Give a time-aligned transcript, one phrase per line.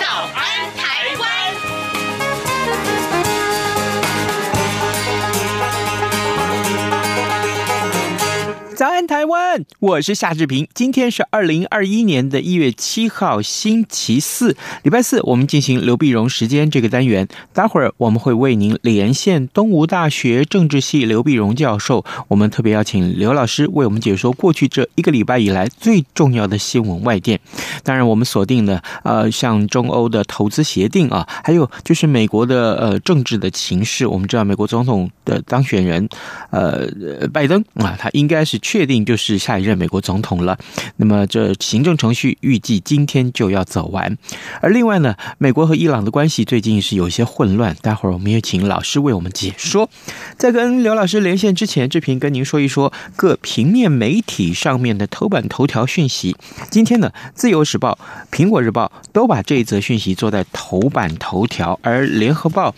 [0.00, 0.40] 早安
[0.78, 1.28] 台湾》。
[8.74, 9.66] 早安，台湾！
[9.78, 10.66] 我是夏志平。
[10.80, 15.20] 今天是二零二一年的一月七号，星期四，礼拜四。
[15.24, 17.28] 我们进行刘必荣时间这个单元。
[17.52, 22.02] 待会儿我们会为您连线东吴大学政治系刘必荣教授。
[22.28, 27.38] 我们特别邀请刘老师为我们解说过去这一个礼拜以来最重要的新闻外电。
[27.84, 34.06] 当然，我们锁定了呃，像中欧的投资协定啊，还有就是美国的呃政治的情势。
[34.06, 36.08] 我们知道，美国总统的当选人
[36.48, 36.88] 呃
[37.34, 38.58] 拜登啊，他应该是。
[38.62, 40.56] 确定就是下一任美国总统了。
[40.96, 44.16] 那么这行政程序预计今天就要走完。
[44.60, 47.76] 而另外呢，美国和伊朗的关系最近是有些混乱。
[47.80, 49.88] 待会儿我们也请老师为我们解说。
[50.36, 56.36] 在跟刘老师连线之前，志平跟您说一说各平面媒体上面的头版头条讯息。
[56.70, 57.98] 今天呢，《自由时报》、
[58.36, 62.70] 《苹果日报》都把这一则讯息做在头版头条，而《联合报》。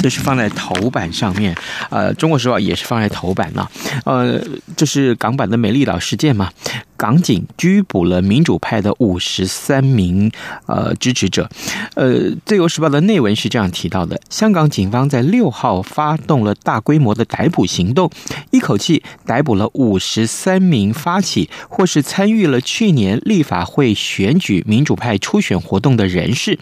[0.00, 1.52] 这是放在头版上面，
[1.90, 3.68] 呃，《中国时报》也是放在头版呢，
[4.04, 4.40] 呃，
[4.76, 6.52] 这是港版的美丽岛事件嘛。
[6.98, 10.30] 港警拘捕了民主派的五十三名
[10.66, 11.48] 呃支持者，
[11.94, 18.10] 呃，《自由时报》的内文是这样提到的：香港警方在六号发动了大规模的逮捕行动，
[18.50, 26.58] 一口气逮捕了五十三名发起或是参与了去年立法会选举民主派初选活动的人士，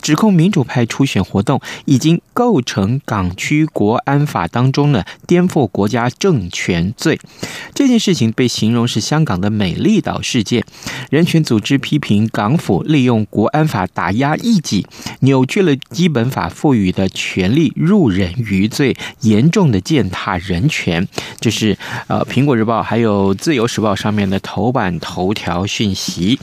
[0.00, 7.18] 指控民主派初选活动已经构成港区国安法当中的颠覆国家政权罪。
[7.74, 9.79] 这件事情被形容是香港的美。
[9.82, 10.64] 利岛事件，
[11.10, 14.86] 人权组织批评港府利用国安法打压异己，
[15.20, 21.06] 扭曲了基本法赋予的权利，入人于罪，严重的践踏人权。
[21.40, 21.76] 这是
[22.06, 26.38] 呃，《苹果日报》还有《自由时报》上面的头版头条讯息。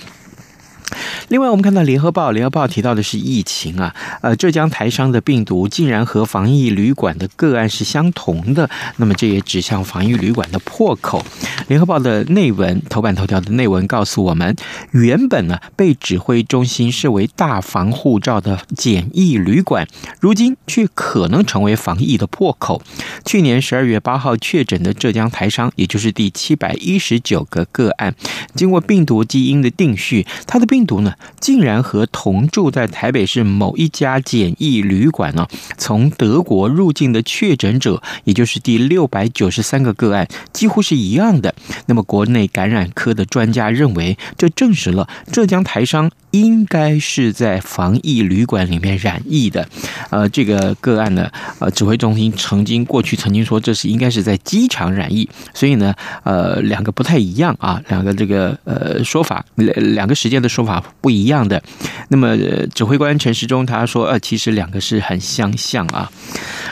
[1.30, 11.20] 另外，我们看到《联合报》，《联合报》提到的是疫情啊，呃，浙江台商的病毒竟然和防疫旅馆的个案是相同的，那么这也指向防疫旅馆的破口。
[11.68, 14.56] 《联合报》的内文头版头条的内文告诉我们，
[14.92, 19.88] 原本呢被指挥中心视为大防护罩的检疫旅馆，
[20.20, 22.82] 如今却可能成为防疫的破口。
[23.26, 28.16] 去年十二月八号确诊的浙江台商，也就是第七百一十九个个案，
[28.56, 41.56] 经过病毒基因的定序，它的病病毒呢，竟然和同住在台北市某一家简易旅馆呢，从德国入境的确诊者，也就是第六百九十三个个案，几乎是一样的。
[41.88, 49.68] 那么，国内感染科的专家认为，这证实了浙江台商应该是在防疫旅馆里面染疫的。
[50.12, 60.67] 呃，这个个案呢，呃，指挥中心曾经过去曾经说，这是应该是在机场染疫，所以呢，呃，两个不太一样啊，两个这个呃说法，两个时间的说法。
[60.68, 61.64] 法不一样的，
[62.10, 62.38] 那么
[62.76, 66.12] 指挥官陈时中他说，呃，其实两个是很相像啊，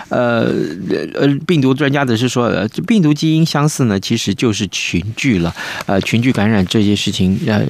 [0.10, 0.52] 呃
[1.16, 7.66] 呃，病毒专家的是说，呃，病毒基因相似呢，其实就是群聚了，呃，群聚感染这件事情，呃，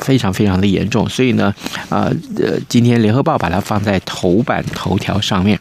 [0.00, 1.54] 非常非常的严重，所以呢，
[1.88, 5.58] 啊，呃，今天联合报把它放在头版头条上面。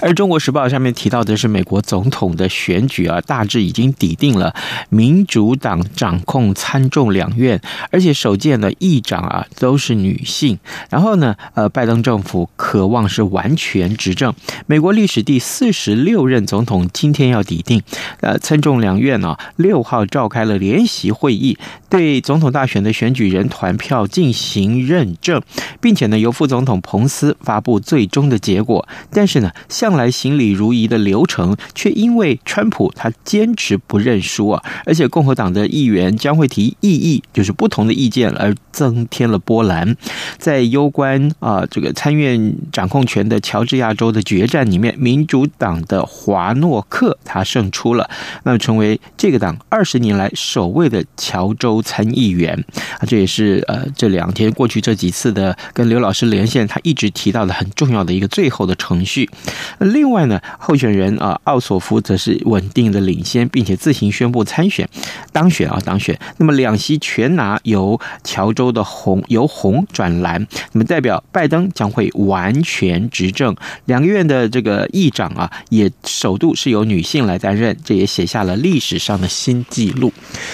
[0.00, 4.54] 而《中国时报》上面提到的是美国总统的选举啊，大致已经抵定了，
[4.88, 10.58] 民主党掌控参众两院，而且首届的议长啊都是女性。
[10.88, 14.32] 然后呢，呃，拜登政府渴望是完全执政。
[14.66, 17.82] 美国历史第四十六任总统今天要抵定，
[18.20, 21.58] 呃，参众两院呢六号召开了联席会议，
[21.88, 25.42] 对总统大选的选举人团票进行认证，
[25.80, 28.86] 并且呢由副总统彭斯发布最终的结果。
[29.12, 39.96] 但是呢，向来行礼如仪的流程，却因为川普他坚持不认输啊，而且共和党的议员将会提异议，就是不同的意见，而增添了波澜。
[40.36, 48.10] 在攸关啊这个参院掌控权的乔治亚州的决战里面，民主党的华诺克他胜出了，
[48.44, 52.52] 那成为这个党二十年来首位的乔州参议员
[52.98, 59.30] 啊，这也是呃这两天过去这几次的跟刘老师连线，他一直提到的很重要的一个最后的程序。
[59.78, 64.88] 另外呢，候选人啊奥索夫则是稳定的领先，并且自行宣布参选
[65.32, 66.18] 当选啊当选。
[66.38, 73.54] 那么两席全拿，由乔州的红由红转蓝，那么代表拜登将会完全执政。
[73.86, 80.12] 两个院的这个议长啊，也首度是由女性来担任，这也写下了历史上的新纪录。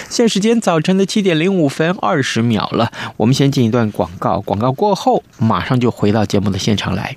[0.08, 7.16] 现时间早晨的七点零五分二十秒了，我们先进一段广告，广告过后马上就回到节目的现场来。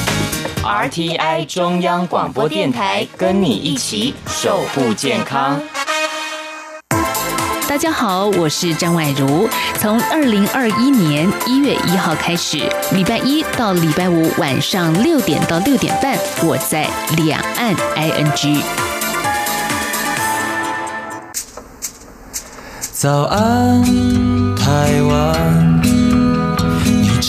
[0.63, 5.59] RTI 中央广播电台跟你一起守护健康。
[7.67, 9.49] 大家好，我是张婉如。
[9.79, 12.59] 从二零二一年一月一号开始，
[12.91, 16.87] 礼拜一到礼拜五晚上六点到六点半，我在
[17.17, 18.61] 两岸 ING。
[22.91, 23.83] 早安，
[24.55, 26.00] 台湾，你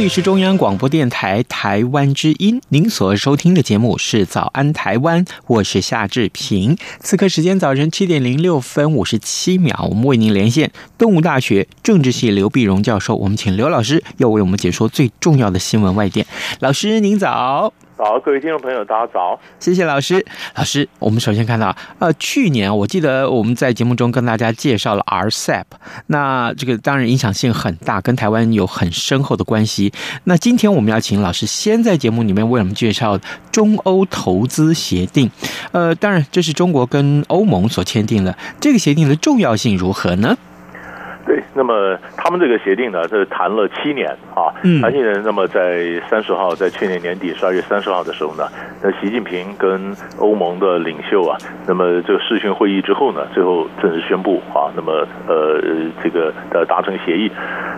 [0.00, 6.74] 这里是中央广播电台台湾之音，您所收听的节目是《早安台湾》，我是夏志平。
[7.00, 16.26] 此刻时间早晨七点零六分五十七秒，我们为您连线动物大学政治系刘碧荣教授，我们请刘老师要为我们解说最重要的新闻外电。
[16.60, 17.74] 老师您早。
[18.02, 19.38] 好，各位听众朋友，大家早！
[19.58, 20.24] 谢谢老师。
[20.54, 25.64] 老师，我们首先看到，呃，去年我记得我们在节目中跟大家介绍了 RCEP，
[26.06, 29.92] 那这个当然影响性很大，跟台湾有很深厚的关系。
[30.24, 33.18] 那今天我们要请老师先在节目里面为我们介绍
[33.52, 35.30] 中欧投资协定。
[35.72, 40.38] 呃，当然这是中国跟欧盟所签订的，这个协定的重要性如何呢？
[41.30, 44.50] 对，那么他们这个协定呢，是谈了七年啊，
[44.82, 45.22] 谈七年。
[45.22, 48.48] 那么在三十号，在去年年底十二月三十号的时候呢，
[48.82, 51.38] 那习近平跟欧盟的领袖啊，
[51.68, 55.60] 那么这个视讯会议之后呢，最后正式宣布啊，那么呃
[56.02, 57.30] 这个呃达成协议。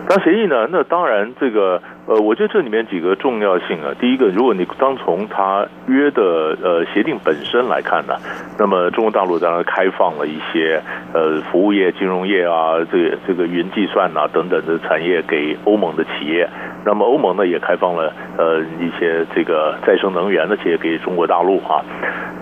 [0.09, 1.81] 达协议呢，那当然这个。
[2.05, 8.17] 呃，我觉得这里面几个重要性啊，第一个，如果你刚从它约的呃协定本身来看呢，
[8.59, 10.83] 那么中国大陆当然开放了一些
[11.15, 16.49] 呃服务业、金融业啊，这个这个云计算啊等等的产业给欧盟的企业，
[16.85, 21.85] 那么欧盟呢也开放了呃一些这个再生能源的企业给中国大陆哈，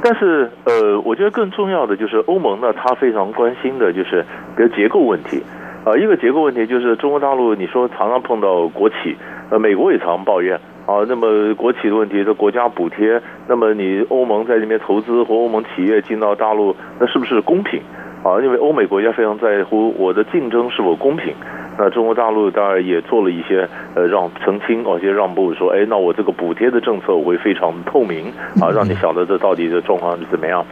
[0.03, 4.25] 但是呃，我觉得更重要的就是欧盟呢，它非常关心的就是
[4.57, 5.43] 比如结构问题。
[5.85, 9.17] 啊，一个结构问题就是中国大陆你说常常碰到国企。
[9.51, 10.57] 呃，美国也常常抱怨
[10.87, 17.81] 啊，那么国企的问题，这国家补贴，那么你欧盟在这边投资或欧盟企业进到大陆，那是不是公平
[18.23, 18.39] 啊？
[18.41, 21.35] 因为欧美国家非常在乎我的竞争是否公平。
[21.79, 28.27] 那中国大陆当然也做了一些呃让澄清，哦，一些让步，说，哎，那我这个补贴的政策我会非常透明
[28.61, 30.65] 啊，让你晓得这到底的状况是怎么样。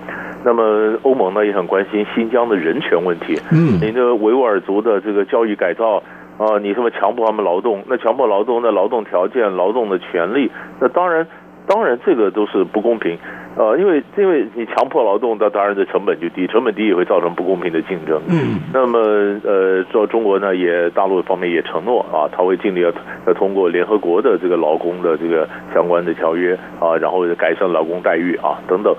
[0.45, 6.03] 那么欧盟呢也很关心新疆的人权问题，嗯，你的维吾尔族的这个教育改造。
[6.39, 7.83] 啊，你什么强迫他们劳动？
[7.89, 11.27] 那强迫劳动那劳动条件、劳动的权利，那当然，
[11.67, 13.19] 当然这个都是不公平。
[13.57, 18.23] 呃，因为因为你强迫劳动，那当然这成本就低，成本低也会造成不公平的竞争。
[18.29, 18.61] 嗯。
[18.73, 19.01] 那么
[19.43, 22.93] 呃，说中国呢，也大陆方面也承诺啊，他会尽力要
[23.27, 28.95] 要通过联合国的这个劳工的这个相关的条约啊，然后改善劳工待遇啊等等。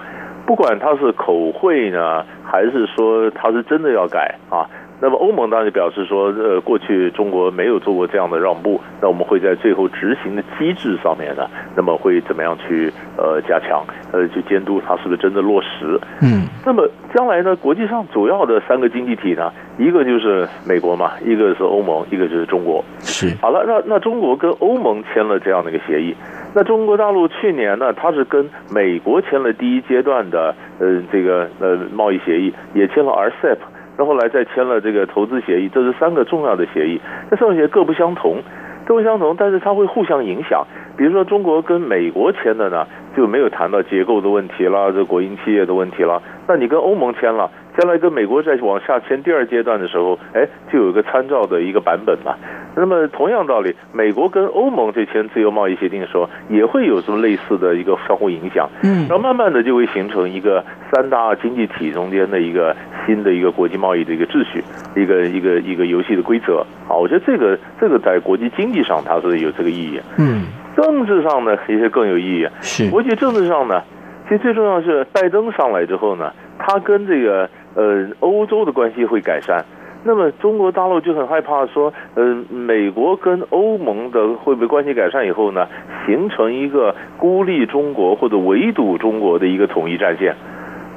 [0.50, 4.66] 不管他是口惠呢，还是说他是真的要改啊。
[5.00, 15.98] 那么欧盟当然表示说，呃，过去中国没有做过这样的让步，那我们会在最后执行的机制上面呢，那么会怎么样去呃加强，呃去监督它是不是真的落实？
[16.24, 22.84] 嗯，那么将来呢，国际上主要的三个经济体呢，一个就是美国嘛，一个是欧盟，一个就是中国。
[23.02, 23.28] 是。
[23.40, 26.14] 好了，那那中国跟欧盟签了这样的一个协议，
[26.54, 33.58] 那中国大陆去年呢，它是跟美国签了第一阶段的呃这个呃贸易协议，也签了 RCEP。
[33.98, 37.02] 然后来再签了这个投资协议，这是三个重要的协议。
[37.30, 38.38] 这三个协议各不相同，
[38.86, 40.66] 各不相同，但是它会互相影响。
[40.96, 46.22] 比如说中国跟美国签的呢，就没有谈到结构的问题啦，这国营企业的问题啦。
[46.48, 52.36] 那你跟欧盟签了，将来跟美国再往下签第二阶段的时候，哎，就有一个参照的一个版本嘛。
[52.76, 58.68] 那么同样道理，美国跟欧盟这签自由贸易协定的时候，也会有什么类似的一个相互影响。
[58.84, 64.62] 嗯，然后慢慢的就会形成一个三大经济体中间的一个新的一个国际贸易的一个秩序，
[64.98, 66.66] 一个一个一个游戏的规则。
[66.86, 70.02] 好，我觉得这个这个在国际经济上它是有这个意义。
[70.18, 70.44] 嗯，
[70.76, 72.48] 政治上呢其实更有意义。
[72.60, 73.82] 是，国际政治上呢，
[74.26, 79.64] 其实最重要是拜登上来之后呢，他跟这个呃欧洲的关系会改善。
[80.04, 85.68] 那么中国大陆就很害怕说，呃，美国跟欧盟的会不会关系改善以后呢，
[86.06, 90.34] 形成一个孤立中国或者围堵中国的一个统一战线？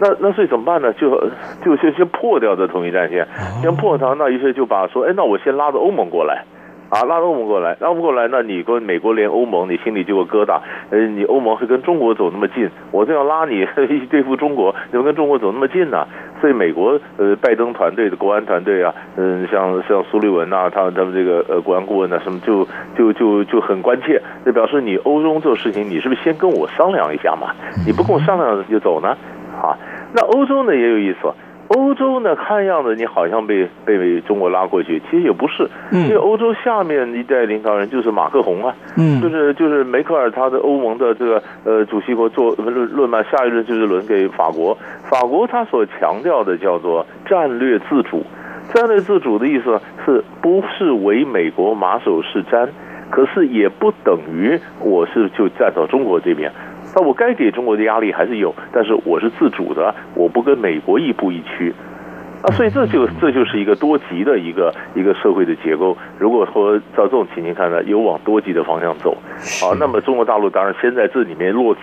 [0.01, 0.93] 那那所以怎么办呢？
[0.93, 1.11] 就
[1.65, 3.27] 就先先破掉这统一战线，
[3.61, 6.45] 先破它，那于是就把说，哎，那我先拉着欧盟过来。
[6.93, 10.61] 啊，拉欧盟过来，拉欧盟过来，那你跟美国连欧盟，你心里就有疙瘩。
[10.91, 16.07] 呃，你欧盟会跟中国走那么近，我这样拉你 一起对付中国，你们跟中国走那么近呢、
[16.39, 27.55] 所以美国呃，拜登团队的国安团队啊，嗯，像像苏利文呐、他们他们这个呃国安顾问呐、什么就就就就很关切，就表示你欧洲做事情，你是不是先跟我商量一下嘛？
[27.87, 29.17] 你不跟我商量就走呢？
[29.63, 29.73] 啊，
[30.15, 31.33] 那欧洲呢也有意思。
[31.75, 44.77] 欧洲呢，看样子你好像被被中国拉过去，其实也不是，因为欧洲下面一代领导人就是马克宏啊，嗯，就是就是梅克尔他的欧盟的这个呃主席国做论论嘛，下一轮就是轮给法国，
[45.09, 48.25] 法国他所强调的叫做战略自主，
[48.75, 52.69] 战略自主的意思是不是为美国马首是瞻，
[53.11, 56.53] 可是也不等于我是就站到中国这边。
[56.95, 61.73] 那我该给中国的压力还是有，但是我是自主的，我不跟美国亦步亦趋，
[62.43, 65.97] 啊，所以这就这就是一个多极的一个一个社会的结构。
[66.19, 69.17] 如果说照这种情形看呢，有往多极的方向走，
[69.61, 71.81] 好，那么中国大陆当然先在这里面落子。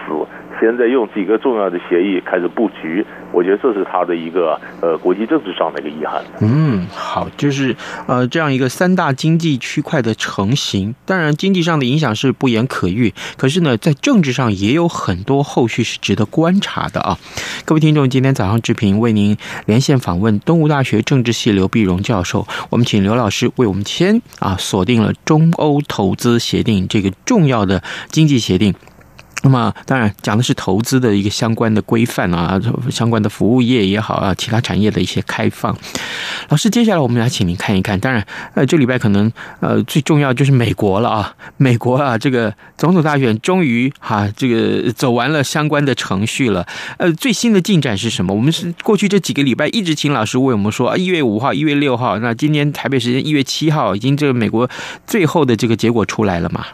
[0.60, 6.24] 先在用几个重要的协议开始布局，我觉得这是他的一个呃国际政治上的一个遗憾。
[6.42, 7.76] 嗯，好，就是
[8.08, 17.18] 呃这样一个三大经济区块的成型，当然经济上的影响是不言可喻，可是呢，在政治上也有很多后续是值得观察的啊。
[17.66, 28.74] 各位听众，今天早上志平为您连线访问东吴大学政治系刘碧荣教授，我们请刘老师为我们先啊锁定了中欧投资协定这个重要的经济协定。
[29.42, 32.60] 那么，当然讲的是投资的一个相关的规范啊，
[32.92, 35.76] 相关的服务业也好啊，其他产业的一些开放。
[36.50, 37.98] 老师，接下来我们来请您看一看。
[38.00, 39.32] 当然，呃，这礼拜可能
[39.62, 46.68] 呃最重要就是美国了啊，美国啊，这个总统大选终于哈、这个走完了相关的程序了。
[46.98, 48.34] 呃，最新的进展是什么？
[48.34, 54.70] 我们是过去这几个礼拜一直请老师为我们说，一月五号、一月六号，那今天台北时间一月七号，已经这个美国
[55.08, 56.66] 最后的这个结果出来了嘛？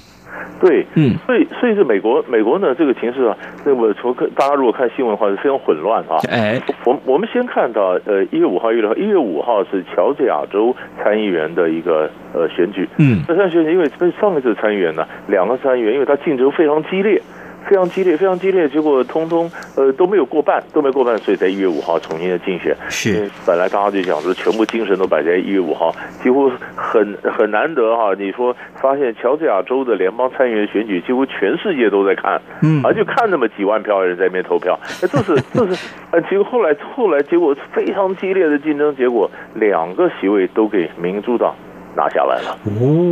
[0.60, 6.18] 对，嗯，所以所以是美国，美国呢这个情势啊，那么从大家如果看新闻的话是非常混乱啊。
[6.30, 13.86] 哎，我我们先看到呃一月五号，一月六号，一月五号是乔治亚州参议员的一个呃选举，嗯，那参选举因为
[14.20, 17.22] 上一次参议员呢，两个参议员因为他竞争非常激烈。
[17.68, 22.76] 非常激烈，非常激烈，结果通通呃都没有过半，都没过半，所以在一月五号重新的竞选。
[22.90, 28.14] 是，本来大家就想说，全部精神都摆在一月五号，几乎很很难得哈。
[28.18, 41.56] 你说发现乔治亚州的联邦参议员选举，几乎全世界都在看，嗯，而就看那么几万票人在那边投票，这是这是呃，结果后来后来结果非常激烈的竞争，结果两个席位都给民主党。
[41.96, 42.52] 拿下来了，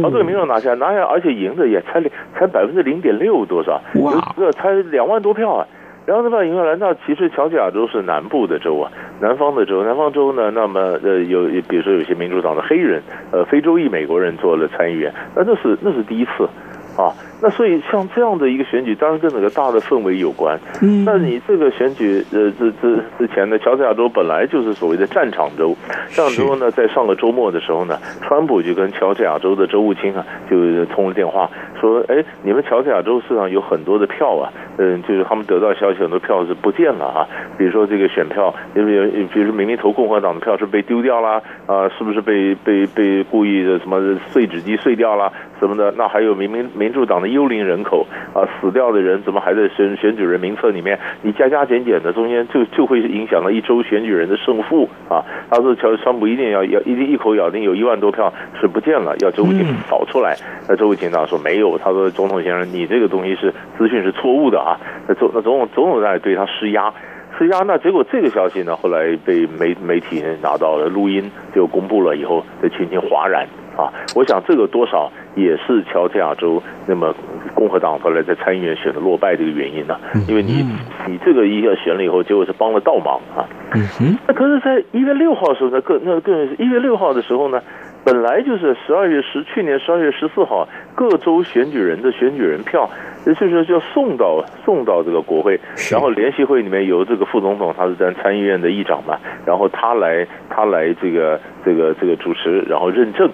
[0.04, 2.02] 啊，这个民主拿下来，拿下来，而且赢的也才
[2.36, 5.66] 才百分之零点六多少，哇，这才两万多票啊。
[6.06, 16.48] 然后呢，赢下来，那其实乔治亚州是南部的州啊，南方的州，南方州呢，那么呃有，比如说有些民主党的黑人，呃，非洲裔美国人做了参议员，那那是那是第一次。
[16.96, 17.10] 啊，
[17.44, 20.58] 那所以像这样的一个选举，当然跟整个大的氛围有关。
[20.82, 25.76] 嗯，那你这个选举，呃，之之之前呢，乔治亚州本来就是所谓的战场州。
[26.08, 31.50] 上周呢，在上个周末的时候呢，川普就跟乔治亚州的州务卿啊，就通了电话，
[31.82, 37.28] 说，哎，你们乔治亚州市场有很多的票啊，嗯，就是他们得到消息，很多票是不见了啊。
[37.58, 45.30] 比如说这个选票，因为比如说明明投共和党的票是被丢掉了啊，是不是被被被故意的什么碎纸机碎掉了？
[45.60, 45.92] 什么的？
[45.98, 50.98] 那还有明明民主党的幽灵人口啊，死掉的人怎么还在选选举人名册里面？
[51.22, 55.26] 你加加减减的，中间就就会影响了一周选举人的胜负啊！
[55.50, 60.36] 他说，乔川普一定要要一定一口咬定有一万多票是不见了，要州务卿找出来。
[60.70, 64.80] 那州务卿呢说没有，他说总统先生，你这个东西是资讯是错误的啊！
[65.08, 66.94] 那总那总统总统在对他施压。
[67.36, 73.92] 施压，那结果这个消息呢，后来被媒媒体拿到了录音，就公布了以后，这群情哗然，啊。
[74.16, 77.14] 我想这个多少也是乔治亚州那么
[77.54, 80.00] 共和党后来在参议院选的落败这个原因呢、啊。
[80.28, 80.66] 因为你
[81.08, 83.48] 你这个一个选了以后，结果是帮了倒忙啊。
[83.76, 84.18] 嗯哼。
[84.28, 87.62] 那可是，在一月六号的时候呢，更那更是一月六号的时候呢。
[88.06, 92.90] 本来就是十二月十，去年十二月十四号，各州选举人的选举人票，
[93.26, 95.58] 也就是就要送到送到这个国会，
[95.90, 103.30] 然后联席会里面由这个副总统，他是咱参议院的议长嘛，然后他来他来这个这个这个主持，然后认证，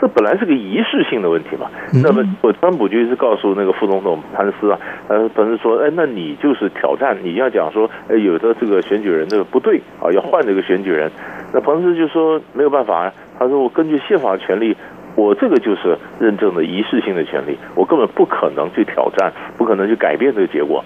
[0.00, 1.70] 这本来是个仪式性的问题嘛。
[2.02, 11.10] 那么我川普就一直告诉那个副总统潘斯啊，呃，潘斯说，哎，那你就是挑战，你要讲说，哎，有的这个选举人这个不对啊，要换这个选举人，
[11.52, 13.12] 那彭斯就说没有办法啊。
[13.36, 14.76] 他说：“我根据宪法权利，
[15.16, 20.84] 我这个就是认证的仪式性的权利，我根本不可能去挑战，不可能去改变这个结果。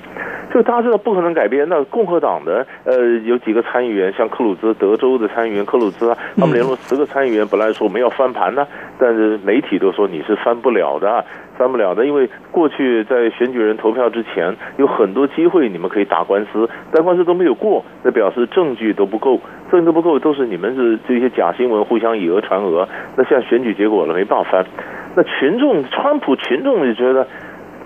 [0.52, 1.68] 就大家知道不可能改变。
[1.68, 8.66] 那共和党的呃有几个参议员，像克鲁兹，德州的参议员克鲁兹啊，他们联络十个参议员，本来说我们要翻盘呢，
[8.98, 11.24] 但是媒体都说你是翻不了的。”
[11.58, 22.88] 翻不了的，因为过去在选举人投票之前有很多机会，你们可以打官司，但官司都没有过，那表示证据都不够，证据都不够，都是你们是这些假新闻互相以讹传讹。
[23.16, 24.64] 那现在选举结果了，没办法翻。
[25.16, 27.26] 那群众，川普群众就觉得。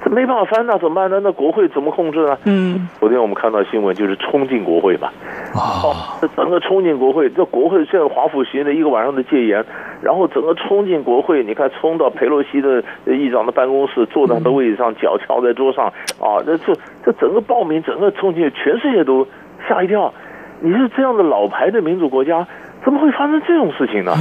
[0.04, 1.21] 这没办法翻，那怎么办呢？
[1.23, 2.37] 那国会怎么控制呢？
[2.44, 5.09] 嗯，昨天我们看到新闻，就是冲进国会嘛。
[5.54, 9.64] 哦，这整个冲进国会，这国会现在华府实行了一个晚上的戒严，
[10.02, 15.87] 然后整个冲进国会，你看冲到佩洛西的议长的办公室，坐在他的位置上，脚翘在桌上，
[16.21, 19.26] 啊，这这这整个暴民，整个冲进去，全世界都
[19.68, 20.12] 吓一跳。
[20.61, 22.47] 你是这样的老牌的民主国家，
[22.85, 24.12] 怎么会发生这种事情呢？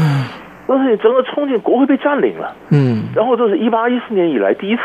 [0.67, 2.55] 但是你整个冲进国会被占领了。
[2.71, 4.81] 嗯，然后这是一八一四年以来第一次。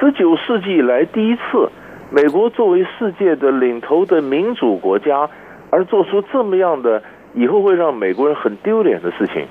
[0.00, 1.68] 十九世纪以来第一次，
[2.10, 5.28] 美国作为世界的领头的民主国家，
[5.70, 7.02] 而做出这么样的
[7.34, 9.46] 以后会让美国人很丢脸的事情，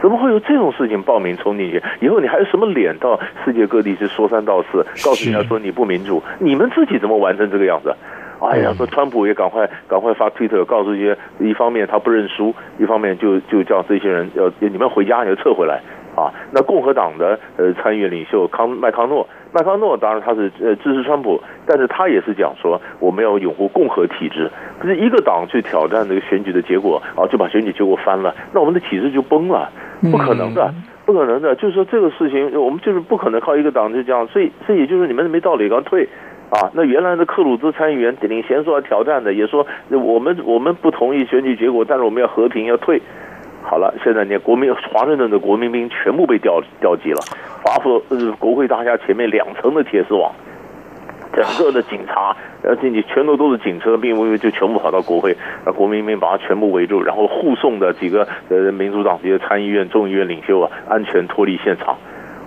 [0.00, 1.02] 怎么会有这种事情？
[1.02, 6.22] 报名冲进去以后，你还有什么脸到世界各地去说三道四，告诉人家说你不民主？
[6.38, 7.94] 你们自己怎么玩成这个样子？
[8.40, 15.80] 哎呀，说川普也赶快赶快发推特告诉一些，一方面他不认输，一方面就就叫这些人要你们回家，你就撤回来
[16.20, 16.32] 啊！
[16.52, 19.26] 那共和党的呃参议院领袖康麦康诺。
[19.52, 29.68] 麦康诺当然他是呃支持川普，但是他也是讲说我们要拥护共和体制，可是一个党去挑战这个选举的结果啊，就把选举结果翻了，那我们的体制就崩了，
[30.12, 30.72] 不可能的，
[31.04, 36.08] 不可能的，就是说这个事情我们就是不可能靠一个党就这样，所以所以也就是你们没道理，刚退
[36.50, 43.02] 啊，那原来的克鲁兹参议员领衔说要挑战的，也说我们我们不同意选举结果，但是我们要和平要退。
[43.62, 47.22] 好了，现在你国民华盛顿的国民兵全部被调调集了，
[47.62, 50.32] 华府呃国会大厦前面两层的铁丝网，
[51.32, 61.96] 整个的警察，然 后进去全都都是警车，兵卫就全部跑到国会，那国民兵把他全部围住，然后护送的几个呃民主党这些参议院、众议院领袖啊，安全脱离现场。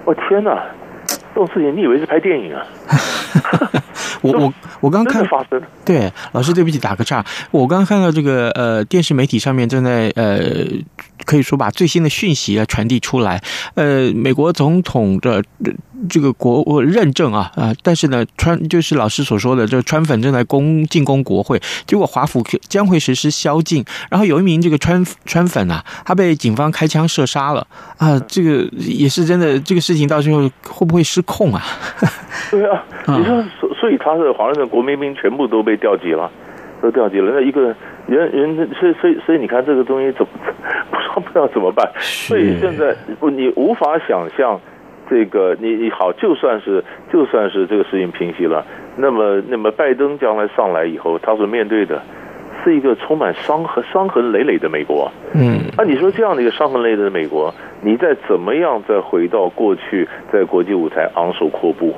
[0.04, 0.62] 我天哪，
[1.08, 2.66] 这种事情你以为是拍电影啊？
[4.22, 7.24] 我我 我刚刚看发生对老师，对不起，打个岔。
[7.52, 10.40] 我刚刚看到这个呃电视媒体上面正在呃
[11.26, 13.42] 可以说把最新的讯息啊传递出来。
[13.76, 15.44] 呃，美国总统的
[16.10, 31.62] 这个国认证啊啊，但是呢川就是老师所说的这个川粉正在攻进攻国会，结果华府将会实施宵禁，然后有一名这个川川粉啊，他被警方开枪射杀了啊，这个也是真的，这个事情到最后会不会失控啊？
[32.50, 34.14] 对啊，你说所所以他。
[34.14, 36.30] 他是华盛顿国民兵全部都被调集了，
[36.84, 37.32] 都调集了。
[37.34, 37.76] 那一个
[38.08, 40.30] 人人，所以所以所以你看这个东西怎么
[40.92, 41.90] 不知道不知道怎么办？
[42.00, 42.96] 所以现在
[43.32, 44.60] 你无法想象
[45.10, 48.66] 这个你你好，就算是就算是这个事情平息了，
[48.98, 52.02] 那么那么拜登将来上来以后，他所面对的
[52.64, 55.12] 是一个充满伤痕伤痕累累的美国。
[55.34, 61.94] 嗯，那你说这样的一个伤痕累累的美国，你再怎么样再回到过去，在国际舞台昂首阔步？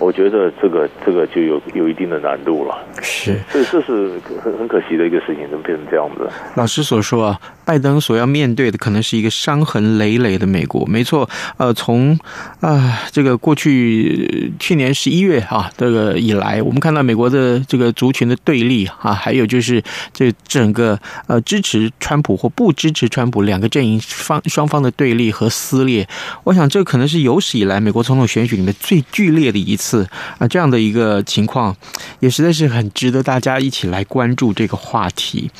[0.00, 6.26] 我觉得这个这个就有有一定的难度了，是，所以这是很很可惜的一个事情，怎么变成这样子？
[6.56, 11.28] 老师所说啊，拜登所要面对的可能是一个伤痕累累的美国，没错。
[11.58, 12.14] 呃，从
[12.60, 19.82] 啊、呃、这个过去去年十一月啊这个以来，我们看到美国的这个族群的对立啊，还有就是
[20.14, 26.08] 这整个呃支持川普或不支持川普两个阵营方双方的对立和撕裂，
[26.44, 29.89] 我想这可能是有史以来美国总统选举里面最剧烈的一次。
[29.90, 31.74] 次啊，这样的一个情况
[32.20, 35.50] 也实在是很值得大家一起来关注这个话题。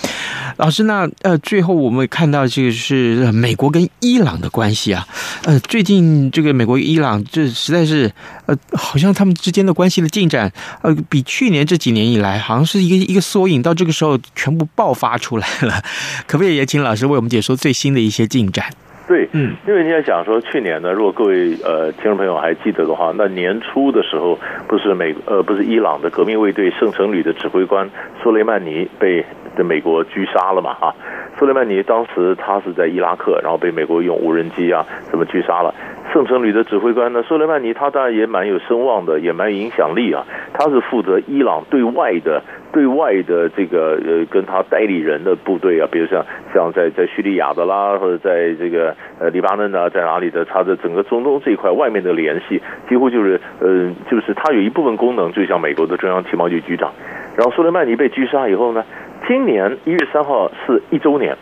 [0.56, 5.06] 老师，那呃，最后我们看到这个是美国跟伊朗的关系啊，
[5.44, 8.12] 呃，最近这个美国伊朗这实在是
[8.46, 15.82] 呃，好像他们之间的关系的进展呃，比去年这几年以来，好像是一个一个缩影，到这个时候全部爆发出来了。
[16.28, 18.70] 可不可以也请老师为我们解说最新的一些进展？
[19.10, 27.90] 对，嗯，因为你要想说去年呢，如果各位呃听众朋友还记得的话，那年初的时候，不是美呃不是伊朗的革命卫队圣城旅的指挥官
[28.22, 30.94] 苏雷曼尼被的美国狙杀了嘛哈？
[31.36, 35.74] 苏雷曼尼当时他是在伊拉克，然后被美国用无人机啊什么狙杀了。
[36.12, 40.24] 圣城旅的指挥官呢，苏雷曼尼他当然也蛮有声望的，也蛮有影响力啊。
[40.52, 42.40] 他是负责伊朗对外的。
[42.72, 56.92] 对外的这个呃，跟他代理人的部队啊，比如像像在在叙利亚的啦，或者在这个呃黎巴嫩啊，在哪里的，他的整个中东这一块外面的联系，几乎就是呃，就是他有一部分功能，就像美国的中央情报局局长。
[57.36, 58.84] 然后苏雷曼尼被狙杀以后呢，
[59.26, 61.36] 今年一月三号是一周年，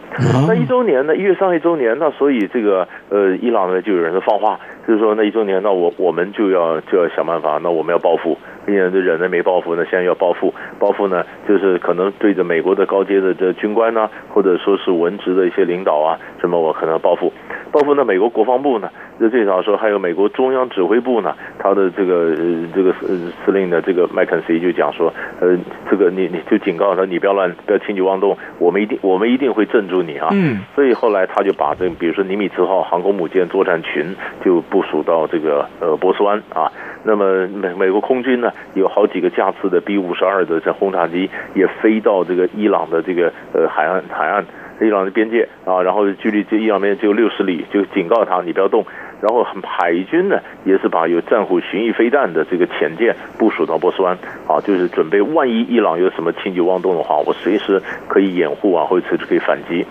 [0.46, 8.36] 那一周年呢，一月三号一周年，那所以这个呃，伊朗呢就有人在放话，就是说那一周年，那我我们就要就要想办法，那我们要报复。
[8.66, 17.32] 今年这人呢没报复那，现在要报复，报复呢就是可能对着美国的高阶的这军官呢，或者说是文职的一些领导啊，什么我可能要报复，
[17.70, 25.56] 报复呢，美国国防部呢，就最早说还有美国中央指挥部呢，他的这个呃这个司司令的这个麦肯锡就讲说，呃，
[25.90, 30.28] 这个你你就警告他，你不要乱不要轻举妄动，我们一定我们一定会镇住你啊。
[30.32, 30.60] 嗯。
[30.74, 36.70] 所以后来他就把这个比如说尼米兹号航空母舰作战群就部署到这个呃波斯湾啊。
[37.04, 44.44] 那么美美国空军呢，有好几个架次的 B 五十二的这轰炸机也飞到这个伊朗的这个呃海岸海岸
[44.80, 48.84] 伊朗的边界啊，然后距离这伊朗边界只有六十里，就警告他你不要动。
[49.20, 59.84] 然后海军呢也是把有战斧巡弋飞弹的这个潜舰部署到波斯湾啊，就是准备万一伊朗有什么轻举妄动的话，我随时可以掩护啊，或者随时可以反击。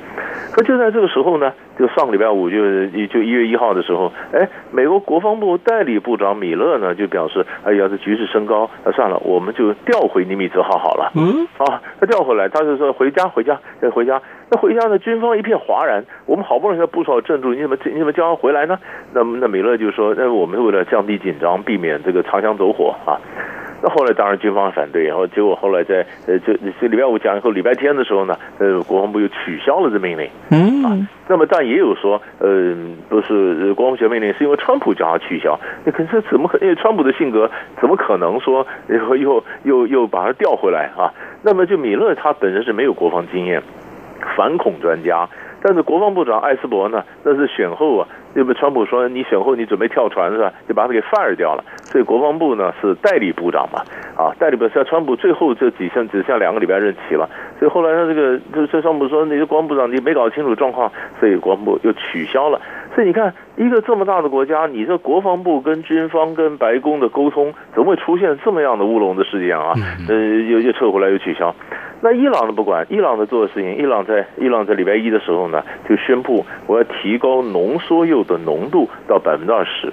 [0.54, 2.58] 可就在这个时候呢，就上个礼拜五就
[3.08, 11.12] 就一月一号的时候，哎，美国国防部代理部长米勒呢就表示，哎呀，这局势升高，那算了，我们就调回尼米兹号好了。
[11.16, 14.22] 嗯，啊，他调回来，他就说回家回家再回家。
[14.50, 18.80] 那回家呢，军方一片哗然，我们好不容易在部署镇住，你怎么你怎么叫他回来呢？
[19.14, 23.20] 那么那米勒就说，那我们为了降低紧张，避免这个擦枪走火啊。
[23.82, 30.30] 那后来当然军方反对，然后结果后来在呃就这礼拜五讲以后，礼拜天的时候呢，呃国防部又取消了这命令。
[30.50, 32.76] 嗯啊，那么但也有说，呃
[33.10, 36.58] 不是国防部命令是因为川普叫他取消，那可是怎么可？
[36.60, 41.14] 因为川普的性格怎么可能说又又又又把他调回来啊？
[41.44, 43.62] 那么就米勒他本身是没有国防经验，
[44.36, 45.28] 反恐专家。
[45.62, 50.54] 但是国防部长艾斯伯呢，那是选后啊，因为川普说你选后你准备跳船是吧？
[50.68, 51.64] 就把他给 fire 掉了。
[51.84, 53.82] 所以国防部呢是代理部长嘛，
[54.16, 57.30] 啊，代理部像川普最后这几项只剩两个礼拜任期了。
[57.60, 62.62] 所以后来他这个就是川普说，你的国防部长你没搞清楚状况，所以国防部又取消了。
[62.94, 69.74] 所以你看，一个这么大的国家，你这国防部跟军方跟白宫的沟通，怎么会出现这么样的乌龙的事件啊？
[70.10, 71.54] 呃，又又撤回来又取消。
[72.02, 79.88] 那伊朗的不管，伊朗的做的事情，伊朗在伊朗在礼拜一的时候呢，就宣布我要提高浓缩铀的浓度到百分之二十，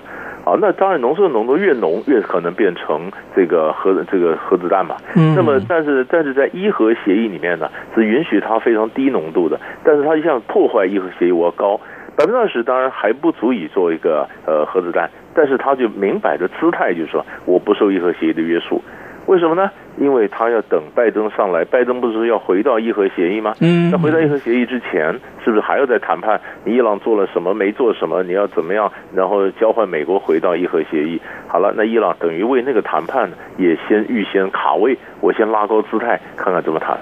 [0.44, 4.96] 啊，那当然浓缩的浓度越浓，越可能变成这个核这个核子弹嘛。
[5.16, 5.34] 嗯。
[5.34, 11.80] 那么，但是但是在伊核协议里面呢，是允许它非常低浓度的，但是它一向破坏伊核协议，我要高
[12.16, 18.82] 百分之二十，当然还不足以做一个呃核子弹，但是它就明摆着姿态，就是说我不受伊核协议的约束。
[19.26, 19.70] 为什么呢？
[19.96, 23.54] 因为他要等拜登上来，拜登不是要回到议和协议吗？
[23.60, 26.38] 嗯，那回到议和协议之前，是不是还要再谈判？
[26.64, 27.54] 你伊朗做了什么？
[27.54, 28.22] 没做什么？
[28.22, 28.90] 你要怎么样？
[29.14, 31.20] 然后交换美国回到议和协议。
[31.48, 36.98] 好了，那伊朗等于为那个谈判也先预先卡位，我先拉高姿态，看看怎么谈。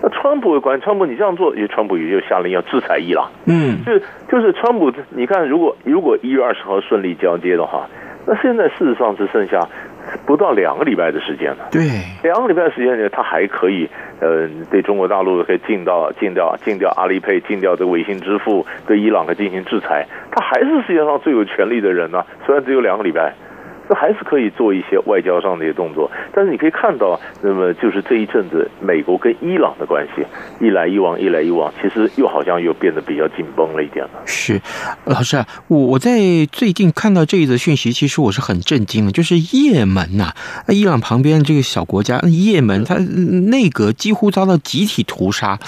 [0.00, 3.28] 那川普管川普，你这样做，川普也就下令要制裁伊朗。
[3.46, 3.98] 嗯，就
[4.30, 7.88] 就是川普，你看，如果如果一月二十号顺利交接的话，
[8.24, 9.60] 那现在事实上只剩下。
[10.28, 11.80] 不到两个礼拜的时间了，对，
[12.22, 13.88] 两个礼拜的时间呢，他还可以，
[14.20, 23.32] 呃，对中国大陆可以禁到禁掉禁掉阿里 Pay，禁掉这个微信支付，对伊朗可进行制裁，他还是世界上最有权力的人呢，虽然只有两个礼拜。
[23.88, 30.22] 这还是可以做一些外交上的一些动作，但是你可以看到，那么就是这一阵子美国跟伊朗的关系
[30.60, 34.10] 一来一往，一来一往，其实又好像又变得比较紧绷了一点了。
[34.26, 34.60] 是，
[35.06, 36.20] 老师啊，我我在
[36.52, 40.34] 最近看到这一则讯息，其实我是很震惊的，就是也门呐、啊，
[40.68, 45.58] 伊朗旁边这个小国家也门，它内阁几乎遭到集体屠杀。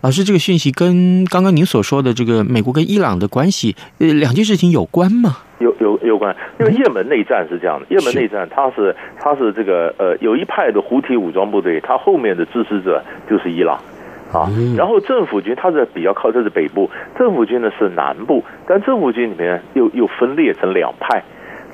[0.00, 5.38] 老师，这个讯息跟刚刚您所说的这个美国跟伊朗的关系，呃，两件事情有关吗？
[5.58, 13.76] 有有有关，因为也门内战是这样的，也门内战它是它是这个呃有一派的胡体武装部队，它后面的支持者就是伊朗，
[14.32, 21.22] 啊，然后政府军它是比较靠这是北部，政府军呢是南部，但政府军里面又又分裂成两派，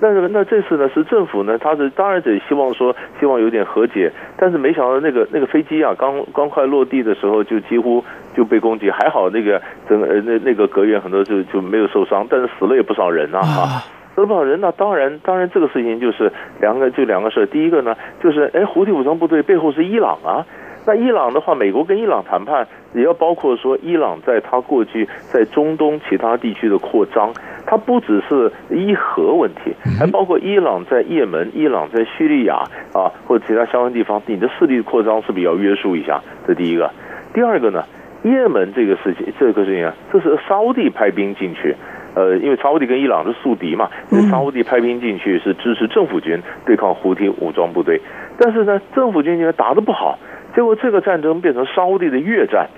[0.01, 8.05] 那那这次呢是政府呢，他是当然得希望说希望有点和解，但是没想到那个那个飞机啊，刚刚快落地的时候就几乎
[8.37, 13.67] 就被攻击，还好那个整个那那个隔员很多就就没有受伤，但是死了也不少人啊啊，
[14.15, 14.73] 死了不少人呢。
[14.77, 16.31] 当然当然这个事情就是
[16.61, 20.45] 两个就两个事，第一个呢就是哎，胡提武装部队背后是伊朗啊。
[20.87, 27.33] 那伊朗的话，美国跟伊朗谈判也要包括说，伊朗在他过去在中东其他地区的扩张，
[27.67, 32.57] 它不只是伊核问题，还包括伊朗在也门、伊朗在叙利亚
[32.93, 36.21] 啊，或者其他相关地方，你的势力扩张是不是要约束一下？
[36.47, 36.91] 这第一个。
[37.33, 37.83] 第二个呢，
[38.23, 41.75] 也门这个事情，这个事情啊，这是沙乌地派兵进去，
[42.15, 43.89] 呃，因为沙乌地跟伊朗是宿敌嘛，
[44.31, 47.99] 沙乌地派兵进去是支持政府军对抗胡提武装部队，
[48.39, 50.19] 但是呢，政府军因为打得不好。
[50.55, 52.69] 结果这个战争变成沙乌地的越战，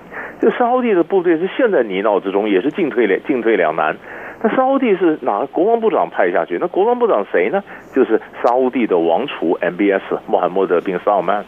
[0.41, 3.97] 这沙乌地的部队是陷在泥淖之中，也是进退两进退两难。
[4.43, 6.59] 那沙乌地是哪个国防部长派下去？
[6.61, 7.62] 那国防部长谁呢？
[7.95, 11.45] 就是沙乌地的王储 MBS 穆罕默德宾萨尔曼。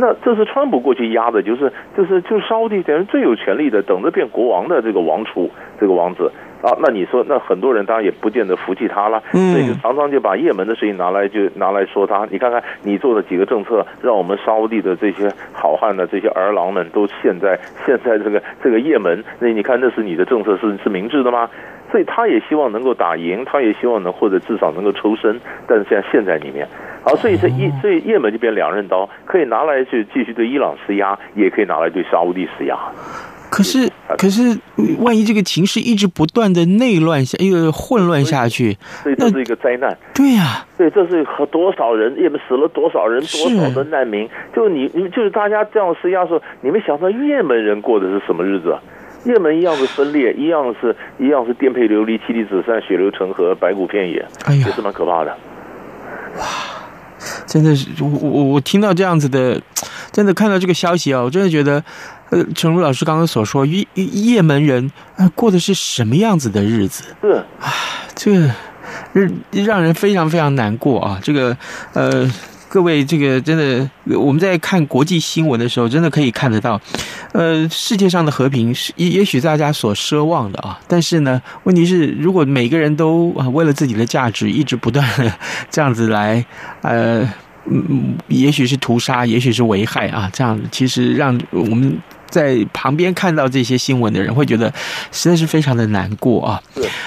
[0.00, 6.30] 那这是川普过去压的，就是就是就是沙乌地等于最有权力的，等着变国王的这个王储，这个王子。
[6.64, 12.26] 啊，那你说，那很多人当然也不见得服气他了，所以就常常就把也门的事情拿来就拿来说他。
[12.30, 21.50] 你看看你做的几个政策，让我们沙乌地的这些好汉的这些儿郎们都陷在陷在这个这个也门，那你看那是你的政策是是明智的吗？
[21.90, 26.66] 所以他也希望能够打赢，他也希望能或者至少能够抽身，但是现在陷在里面。
[27.04, 32.78] 好，所以这一所以也门这边两刃刀，可以拿来去继续对伊朗施压，也可以拿来对沙乌地施压。
[33.54, 33.88] 可是，
[34.18, 34.58] 可是，
[34.98, 39.96] 万一这个情势一直不断的内乱下，一个混乱下去，所以这是一个灾难。
[40.12, 44.28] 对呀、啊，对，这是和多少人，也门死了多少人，多少的难民。
[44.56, 48.76] 就你，你就是大家这样施压说，你们想到也门人过的是什么日子？
[49.24, 55.30] 也门一样是分裂，一样是一样是颠沛流离、妻离子散、血流成河、白骨遍野，哎呀，也是蛮可怕的。
[56.38, 56.44] 哇，
[57.46, 59.60] 真的是我我我听到这样子的，
[60.10, 61.84] 真的看到这个消息啊，我真的觉得。
[62.30, 67.04] 呃，诚如老师刚刚所说，也也门人啊过的是什么样子的日子？
[67.20, 67.72] 是啊，
[68.14, 68.50] 这个
[69.12, 71.20] 让让人非常非常难过啊！
[71.22, 71.56] 这个
[71.92, 72.28] 呃，
[72.68, 76.80] 各位，这个真的，我们在看国际新闻的时候，真的可以看得到，
[77.32, 85.32] 呃，世界上的和平是也也许大家所奢望的啊，但是呢，问题是，如果每个人都啊为了自己的价值，一直不断的
[85.70, 86.44] 这样子来，
[86.80, 87.32] 呃。
[87.66, 91.96] 嗯，也许是屠杀，也许是危害啊，这样其实让我们
[92.34, 94.66] 在旁边看到这些新闻的人会觉得
[95.12, 96.60] 实在是非常的难过啊。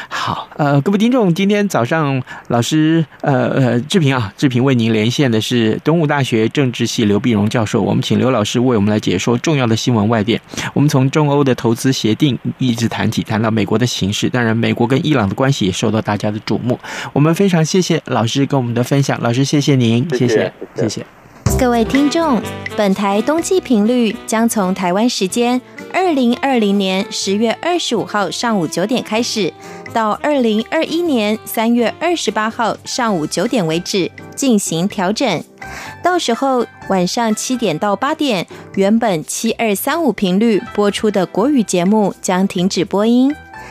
[0.07, 10.39] 好，呃，各位听众，今天早上老师，呃呃，志平啊，志平为您连线的是东吴大学政治系刘碧荣教授，我们请刘老师为我们来解说重要的新闻外电。
[10.73, 16.79] 我们从中欧的投资协定一直谈起，谈到美国的形势，当然美国跟伊朗的关系也受到大家的瞩目。
[17.11, 20.87] 我们非常谢谢老师跟我们的分享，老师谢谢您，谢谢，谢谢。
[20.87, 21.16] 谢谢
[21.59, 22.39] 各位听众，
[22.77, 25.59] 本台冬季频率将从台湾时间
[25.91, 29.51] 二零二零年十月二十五号上午九点开始，
[29.91, 35.43] 到二零二一年三月二十八号上午九点为止进行调整。
[36.03, 43.35] 到时候晚上七点到八点，原本七二三五频率播出的国语节目将停止播音。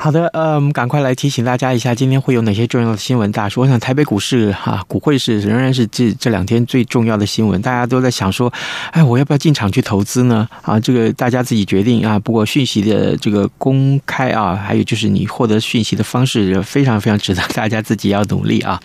[0.00, 3.58] 好的，呃，我们赶快来提醒大家一下，今天会有哪些重要的新闻大事。
[3.58, 8.50] 我想台北股市哈、股会是仍然是这这两天最重要的新闻，大家都在想说，
[8.92, 10.48] 哎，我要不要进场去投资呢？
[10.62, 12.16] 啊，这个大家自己决定啊。
[12.16, 18.80] 不过讯息的这个公开啊，还有就是你获得讯息的方式，非常非常值得 大家自己要努力啊。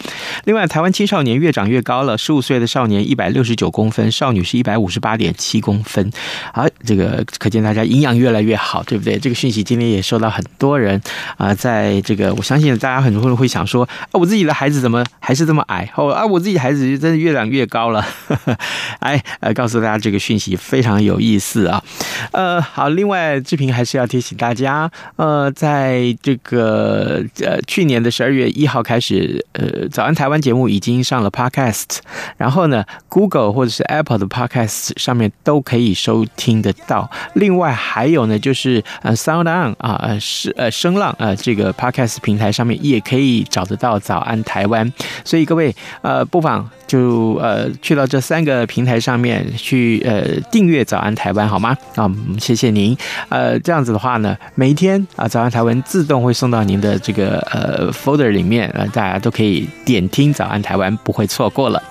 [0.45, 6.11] 另外，台湾青少年越长越高了，十五岁的少年一百六十九公分，少女是一百五十八点七公分，
[6.53, 9.19] 啊，这个可见大家营养越来越好，对不对？
[9.19, 10.99] 这个讯息今天也收到很多人。
[11.37, 15.91] 啊，在这个，我相信大家很多人会想说，啊，我自己的孩子怎么还是这么矮？
[15.95, 18.05] 哦，啊，我自己孩子真的越长越高了。
[18.99, 21.83] 哎，呃，告诉大家这个讯息非常有意思啊。
[22.31, 31.97] 呃，好，另外志平还是要提醒大家，呃，在这个呃去年的十二月一号开始，呃，早安台湾节目已经上了 Podcast，
[32.37, 37.11] 然后呢，Google 或者是 Apple 的 Podcast 上面都可以收听得到。
[37.33, 40.92] 另外还有呢，就是呃 Sound On 啊，是呃声。
[40.93, 44.91] 声浪呃这个 Podcast 平台上面也可以找得到早安台湾，
[45.25, 51.75] 所以各位呃不妨就呃去到这三个平台上面去呃订阅早安台湾好吗？
[51.95, 52.95] 啊，谢谢您。
[53.29, 61.81] 呃，这样子的话呢，每一天啊早安台湾自动会送到您的这个呃 folder 里面，呃大家都可以点听早安台湾，不会错过了。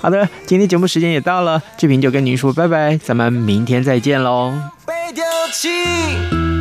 [0.00, 4.52] 好的，今天节目时间也到了，志平就跟您说拜拜，咱们明天再见喽。
[4.84, 6.51] 被丢弃